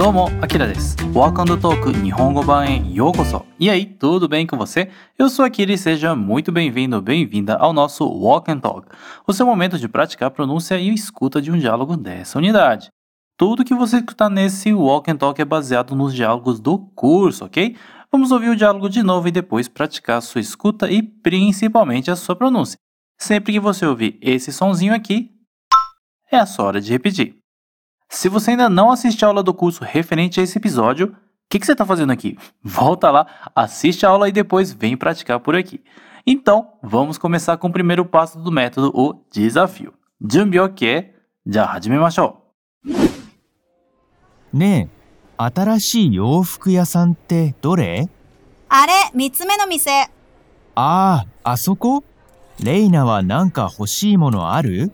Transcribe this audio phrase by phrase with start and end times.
[0.00, 0.96] どうも、アキラです。
[1.12, 3.44] Walk on the Talk 日本語版へようこそ。
[3.58, 4.90] E aí, tudo bem com você?
[5.18, 8.88] Eu sou Akira e seja muito bem-vindo, bem-vinda ao nosso Walk and Talk,
[9.26, 12.88] o seu momento de praticar a pronúncia e escuta de um diálogo dessa unidade.
[13.36, 17.76] Tudo que você escutar nesse Walk and Talk é baseado nos diálogos do curso, ok?
[18.10, 22.16] Vamos ouvir o diálogo de novo e depois praticar a sua escuta e principalmente a
[22.16, 22.78] sua pronúncia.
[23.18, 25.30] Sempre que você ouvir esse sonzinho aqui,
[26.30, 27.36] é a sua hora de repetir.
[28.08, 31.14] Se você ainda não assiste a aula do curso referente a esse episódio, o
[31.48, 32.38] que, que você está fazendo aqui?
[32.62, 35.82] Volta lá, assiste a aula e depois vem praticar por aqui.
[36.26, 39.94] Então, vamos começar com o primeiro passo do método, o desafio.
[40.20, 41.12] Junbi ok?
[41.46, 42.40] Já hajimemashou.
[44.52, 48.08] ねえ、新しい洋服屋さんってどれ
[48.68, 49.90] あれ、三つ目の店。
[49.92, 50.10] あ
[50.74, 52.02] あ、あそこ
[52.62, 54.92] レイナはなんか欲しいものある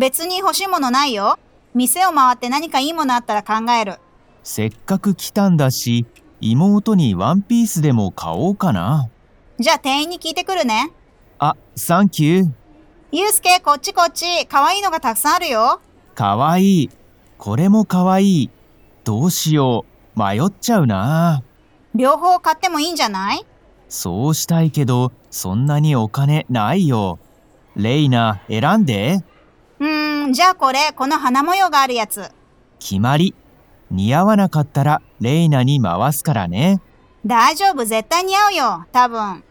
[0.00, 1.38] 別に欲しいものないよ。
[1.74, 3.98] 店を回って何かいいものあったら考える。
[4.42, 6.06] せっかく来たんだし、
[6.40, 9.10] 妹にワンピースでも買おうかな。
[9.58, 10.90] じゃあ店員に聞いてくるね。
[11.38, 12.50] あ、サンキュー。
[13.12, 14.46] ゆうすけ、こっちこっち。
[14.46, 15.82] かわいいのがたくさんあるよ。
[16.14, 16.90] かわいい。
[17.36, 18.50] これもかわいい。
[19.04, 19.84] どうしよ
[20.16, 20.18] う。
[20.18, 21.42] 迷っちゃうな。
[21.94, 23.44] 両方買ってもいいんじゃない？
[23.90, 27.18] そうしたいけど、そんなにお金ないよ。
[27.76, 29.22] レイナ、選んで。
[29.80, 32.30] うーん、じゃあこれ、この花模様があるやつ。
[32.78, 33.34] 決まり。
[33.90, 36.80] 似合わなかったらレイナに回すからね。
[37.26, 38.86] 大丈夫、絶対似合うよ。
[38.92, 39.42] 多分。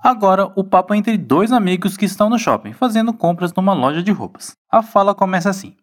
[0.00, 4.02] Agora, o papo é entre dois amigos que estão no shopping fazendo compras numa loja
[4.02, 4.56] de roupas.
[4.70, 5.76] A fala começa assim: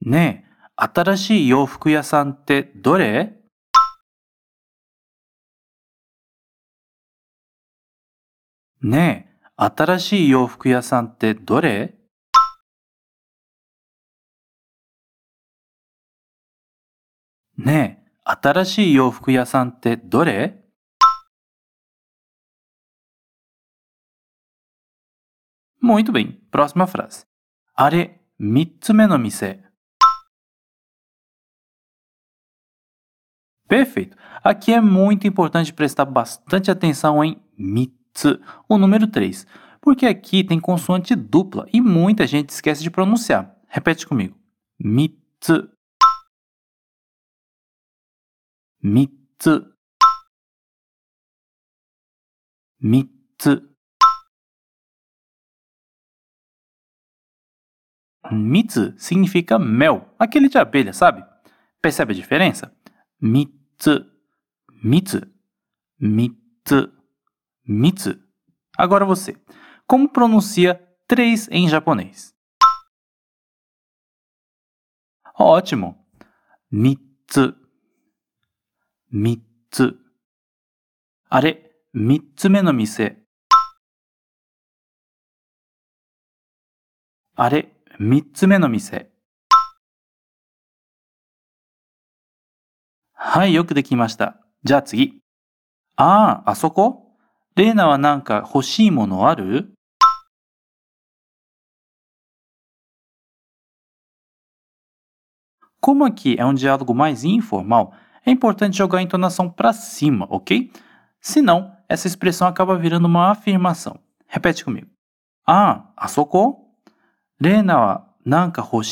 [0.00, 1.90] ねえ、新しい洋服
[9.57, 11.95] 屋さんってどれねえ、新しい洋服屋さんってどれ
[17.57, 20.61] ねえ、新しい洋服屋さんってどれ
[25.83, 26.39] Muito bem.
[26.51, 27.25] Próxima frase.
[27.73, 29.63] あれ、三つ目の店。
[33.67, 34.15] Perfeito.
[34.43, 37.41] Aqui é muito importante prestar bastante atenção em
[38.68, 39.46] o número 3,
[39.80, 43.56] porque aqui tem consoante dupla e muita gente esquece de pronunciar.
[43.68, 44.36] Repete comigo.
[44.78, 45.70] Mitsu.
[48.82, 49.72] Mitsu.
[52.80, 53.76] Mitsu.
[58.32, 61.24] Mitsu significa mel, aquele de abelha, sabe?
[61.80, 62.74] Percebe a diferença?
[63.20, 64.04] Mitsu,
[64.82, 65.20] mitsu,
[66.00, 66.92] mitsu,
[67.66, 68.22] mitsu.
[68.76, 69.36] Agora você.
[69.86, 72.34] Como pronuncia três em japonês?
[75.38, 75.96] Ótimo.
[76.70, 77.54] Mitsu,
[79.10, 79.98] mitsu.
[81.28, 83.18] あれ、三つ目の店。
[87.34, 89.10] あれ、三つ目の店。
[93.12, 94.40] はい、よくできました。
[94.62, 95.20] じゃあ次。
[95.96, 97.05] ああ、あそこ
[97.55, 99.73] レイナはなんか欲しいものある
[105.79, 107.91] Como aqui é um diálogo mais informal,
[108.23, 110.71] é importante jogar a entonação para cima, ok?
[111.19, 113.99] Senão, essa expressão acaba virando uma afirmação.
[114.27, 114.87] Repete comigo.
[115.45, 116.67] Ah, あそこ
[117.39, 118.83] レイナはなんか欲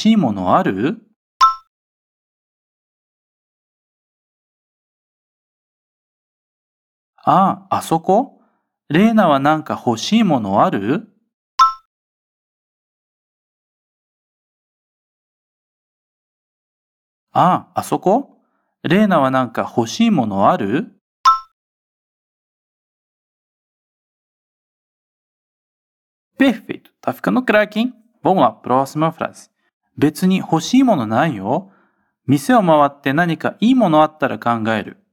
[8.95, 11.09] レイナはなんか欲しいものある？
[17.33, 18.39] ああ、そこ？
[18.85, 20.93] レイナはなんか欲しいものある
[26.39, 27.95] ？Perfeito, tá ficando craque, hein?
[28.23, 29.51] Vamos lá, próxima frase.
[29.99, 31.73] 別に欲しいものないよ。
[32.27, 35.04] 店を回って何かいいものあったら考える。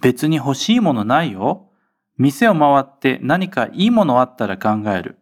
[0.00, 1.70] 別に欲しいものないよ。
[2.16, 5.18] 店を回って何かいいものあったら考える。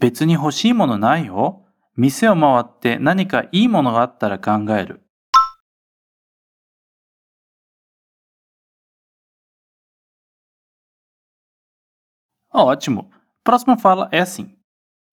[0.00, 1.66] 別に欲しいものないよ。
[1.96, 5.02] 店を回って何かいいものがあったら考える。
[12.52, 13.10] Ótimo!
[13.44, 14.59] Próxima fala é assim.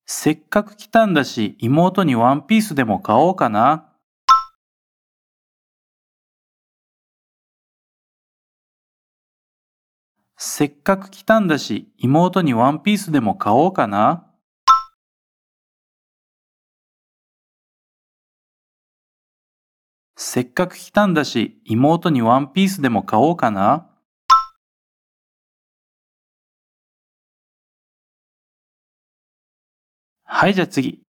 [0.10, 3.94] せっかく来たんだし、妹にワンピースでも買おうかな。
[10.38, 14.34] せっかく来たんだし、妹にワンピースでも買おうかな。
[20.16, 23.90] せっかく来たんだし、妹にワンピースでも買おうかな。
[30.30, 31.02] はい、じゃあ次。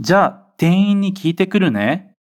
[0.00, 2.14] じゃあ、店員に聞いてくるね。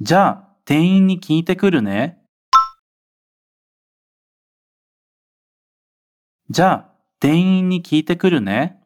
[0.00, 2.22] じゃあ、店員に聞いてくるね。
[6.48, 8.82] じゃあ、店員に聞いてくるね。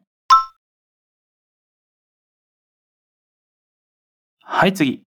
[4.41, 5.03] はい、次。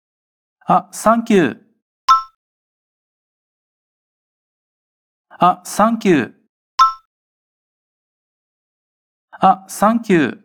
[0.67, 1.59] あ、サンキュー。
[5.29, 6.38] あ、サンキュー。
[9.41, 10.39] あ、サンキュー。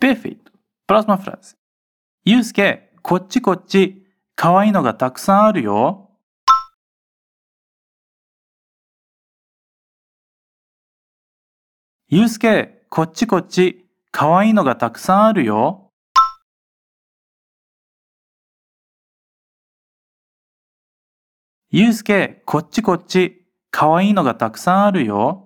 [0.00, 0.50] Perfeito.
[0.88, 1.56] Próxima frase.
[2.24, 4.04] ゆうすけ、こっちこっち。
[4.34, 6.10] かわいいのがたくさんあるよ。
[12.08, 13.88] ゆうすけ、こっちこっち。
[14.10, 15.92] かわいいのがたくさんあるよ。
[21.70, 23.46] ゆうすけ、こっちこっち。
[23.70, 25.45] かわいいのがたくさんあるよ。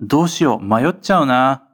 [0.00, 1.64] どうしよう、迷っちゃうな。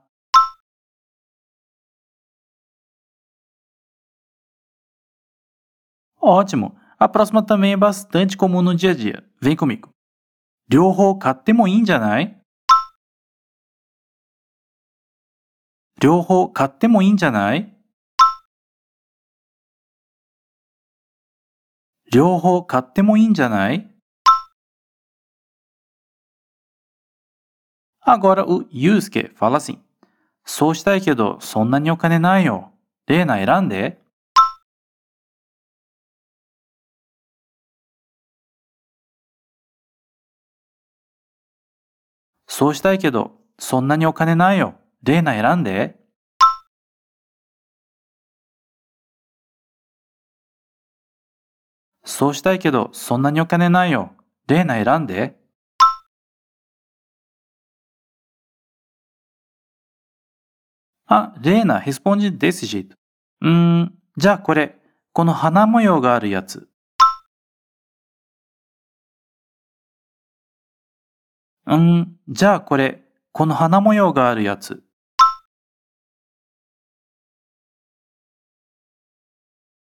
[6.21, 6.71] かわいい、これもかわいい。
[6.71, 6.75] どうしよう、迷っちゃうな。
[6.75, 6.75] Ótimo!
[6.99, 9.23] A próxima também é bastante comum no dia a dia.
[9.43, 9.91] Vem comigo.
[10.69, 12.41] 両方買ってもいいんじゃない？
[16.01, 17.77] 両方買ってもいいんじゃない？
[22.11, 23.94] 両方買ってもいいんじゃない？
[28.07, 29.79] Agora o Yusuke fala assim.
[30.45, 32.73] そうしたいけど、そんなにお金ないよ。
[33.07, 33.99] レーナ選んで。
[42.47, 44.75] そうしたいけど、そんなにお金ないよ。
[45.03, 45.99] レーナ選んで。
[52.05, 54.13] そうしたいけど、そんなにお金ないよ。
[54.47, 55.44] レーナ選んで。
[61.07, 62.95] あ、レーナ responde desse jeito.
[63.43, 64.79] うーん、じゃあこれ、
[65.13, 66.69] この花模様があるやつ。
[71.67, 73.03] うーん、じゃあこれ、
[73.33, 74.83] この花模様があるやつ。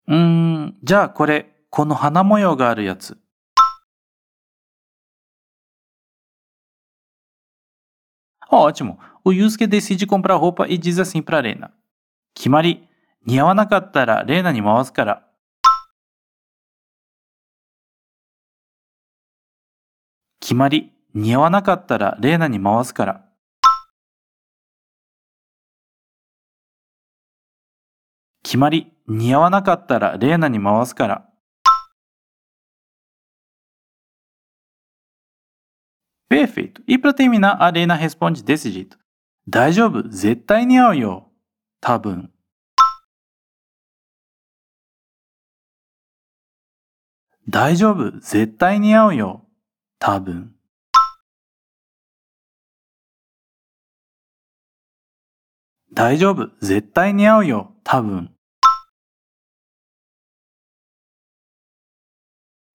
[0.08, 3.18] うーん、じゃあこれ、この花模様があるやつ。
[8.52, 8.98] Ótimo!
[9.26, 11.72] O Yusuke decide comprar roupa e diz assim para Rena.
[12.34, 12.90] 決まり。
[13.26, 15.26] 似合わなかったらレーナに回すから。
[20.42, 20.92] 決まり。
[21.14, 23.26] 似合わなかったらレーナに回すから。
[28.44, 28.92] 決まり。
[29.08, 31.30] 似合わなかったらレーナに回すから。
[36.30, 36.84] Perfeito.
[36.88, 39.03] E para terminar, a Arena responde desse jeito.
[39.50, 41.32] 大丈夫、絶対に合うよ。
[41.82, 42.32] 多分。
[47.50, 49.46] 大丈夫、絶対に合うよ。
[50.00, 50.56] 多分。
[55.94, 57.76] 大丈夫、絶対に合うよ。
[57.84, 58.34] 多分。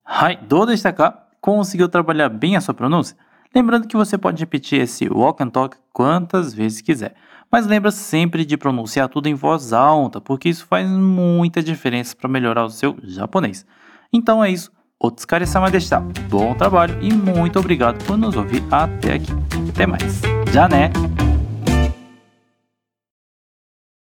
[0.05, 3.17] はい、どうでしたか？Conseguiu trabalhar bem a sua pronúncia?
[3.55, 7.15] Lembrando que você pode repetir esse walk and talk quantas vezes quiser.
[7.51, 12.29] Mas lembra sempre de pronunciar tudo em voz alta, porque isso faz muita diferença para
[12.29, 13.65] melhorar o seu japonês.
[14.13, 14.71] Então é isso.
[15.01, 16.01] Otsukare-sama deshita.
[16.29, 19.33] Bom trabalho e muito obrigado por nos ouvir até aqui.
[19.71, 20.21] Até mais.
[20.53, 20.91] Já né?